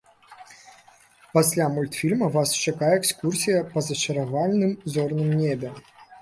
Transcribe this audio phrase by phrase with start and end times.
[1.35, 5.69] Пасля мультфільма вас чакае экскурсія па зачаравальным зорным небе.